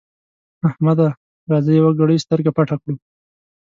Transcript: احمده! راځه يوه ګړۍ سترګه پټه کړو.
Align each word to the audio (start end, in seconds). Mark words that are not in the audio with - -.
احمده! 0.67 1.07
راځه 1.51 1.71
يوه 1.79 1.91
ګړۍ 1.99 2.17
سترګه 2.25 2.51
پټه 2.57 2.75
کړو. 2.81 2.95